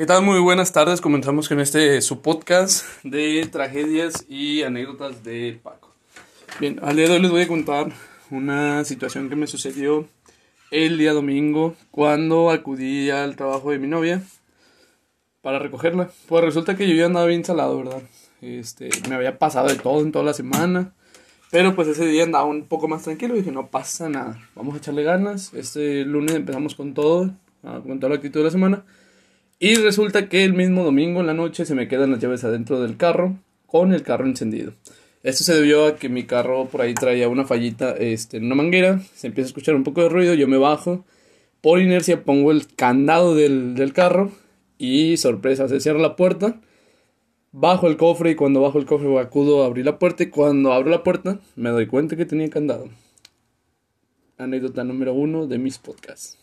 ¿Qué 0.00 0.06
tal? 0.06 0.22
Muy 0.22 0.40
buenas 0.40 0.72
tardes. 0.72 1.02
Comenzamos 1.02 1.46
con 1.46 1.60
este 1.60 2.00
su 2.00 2.22
podcast 2.22 2.86
de 3.04 3.46
tragedias 3.52 4.24
y 4.30 4.62
anécdotas 4.62 5.22
de 5.24 5.60
Paco. 5.62 5.92
Bien, 6.58 6.80
al 6.82 6.96
día 6.96 7.06
de 7.06 7.16
hoy 7.16 7.20
les 7.20 7.30
voy 7.30 7.42
a 7.42 7.46
contar 7.46 7.92
una 8.30 8.82
situación 8.86 9.28
que 9.28 9.36
me 9.36 9.46
sucedió 9.46 10.08
el 10.70 10.96
día 10.96 11.12
domingo 11.12 11.76
cuando 11.90 12.48
acudí 12.48 13.10
al 13.10 13.36
trabajo 13.36 13.72
de 13.72 13.78
mi 13.78 13.88
novia 13.88 14.22
para 15.42 15.58
recogerla. 15.58 16.10
Pues 16.28 16.44
resulta 16.44 16.78
que 16.78 16.88
yo 16.88 16.94
ya 16.94 17.04
andaba 17.04 17.26
bien 17.26 17.44
salado, 17.44 17.76
¿verdad? 17.76 18.02
Este, 18.40 18.88
me 19.06 19.16
había 19.16 19.38
pasado 19.38 19.68
de 19.68 19.74
todo 19.74 20.00
en 20.00 20.12
toda 20.12 20.24
la 20.24 20.32
semana. 20.32 20.94
Pero 21.50 21.74
pues 21.74 21.88
ese 21.88 22.06
día 22.06 22.22
andaba 22.22 22.46
un 22.46 22.64
poco 22.64 22.88
más 22.88 23.02
tranquilo 23.02 23.34
y 23.34 23.40
dije, 23.40 23.52
no 23.52 23.66
pasa 23.66 24.08
nada, 24.08 24.40
vamos 24.54 24.74
a 24.76 24.78
echarle 24.78 25.02
ganas. 25.02 25.52
Este 25.52 26.06
lunes 26.06 26.36
empezamos 26.36 26.74
con 26.74 26.94
todo, 26.94 27.34
con 27.60 28.00
toda 28.00 28.08
la 28.08 28.16
actitud 28.16 28.40
de 28.40 28.44
la 28.44 28.50
semana. 28.50 28.82
Y 29.62 29.74
resulta 29.74 30.30
que 30.30 30.42
el 30.42 30.54
mismo 30.54 30.84
domingo 30.84 31.20
en 31.20 31.26
la 31.26 31.34
noche 31.34 31.66
se 31.66 31.74
me 31.74 31.86
quedan 31.86 32.10
las 32.10 32.18
llaves 32.18 32.44
adentro 32.44 32.80
del 32.80 32.96
carro 32.96 33.36
con 33.66 33.92
el 33.92 34.02
carro 34.02 34.24
encendido. 34.24 34.72
Esto 35.22 35.44
se 35.44 35.54
debió 35.54 35.84
a 35.84 35.96
que 35.96 36.08
mi 36.08 36.24
carro 36.24 36.64
por 36.64 36.80
ahí 36.80 36.94
traía 36.94 37.28
una 37.28 37.44
fallita 37.44 37.90
este, 37.90 38.38
en 38.38 38.46
una 38.46 38.54
manguera. 38.54 39.02
Se 39.14 39.26
empieza 39.26 39.48
a 39.48 39.50
escuchar 39.50 39.74
un 39.74 39.84
poco 39.84 40.02
de 40.02 40.08
ruido, 40.08 40.32
yo 40.32 40.48
me 40.48 40.56
bajo. 40.56 41.04
Por 41.60 41.78
inercia 41.78 42.24
pongo 42.24 42.52
el 42.52 42.74
candado 42.74 43.34
del, 43.34 43.74
del 43.74 43.92
carro 43.92 44.32
y 44.78 45.18
sorpresa, 45.18 45.68
se 45.68 45.78
cierra 45.78 46.00
la 46.00 46.16
puerta. 46.16 46.58
Bajo 47.52 47.86
el 47.86 47.98
cofre 47.98 48.30
y 48.30 48.36
cuando 48.36 48.62
bajo 48.62 48.78
el 48.78 48.86
cofre 48.86 49.18
acudo 49.18 49.62
a 49.62 49.66
abrir 49.66 49.84
la 49.84 49.98
puerta 49.98 50.22
y 50.22 50.30
cuando 50.30 50.72
abro 50.72 50.88
la 50.88 51.02
puerta 51.02 51.38
me 51.54 51.68
doy 51.68 51.86
cuenta 51.86 52.16
que 52.16 52.24
tenía 52.24 52.48
candado. 52.48 52.88
Anécdota 54.38 54.84
número 54.84 55.12
uno 55.12 55.46
de 55.46 55.58
mis 55.58 55.76
podcasts. 55.76 56.38